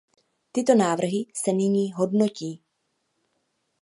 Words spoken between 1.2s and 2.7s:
se nyní hodnotí.